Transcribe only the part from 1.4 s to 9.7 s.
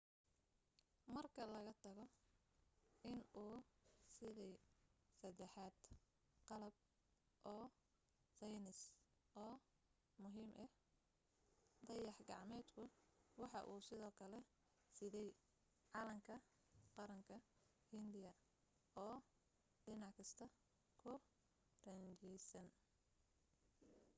laga tago inuu siday saddex qalab oo saynis oo